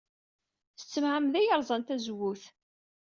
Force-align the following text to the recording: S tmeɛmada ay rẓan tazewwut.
S 0.79 0.83
tmeɛmada 0.93 1.37
ay 1.39 1.51
rẓan 1.61 1.81
tazewwut. 1.87 2.43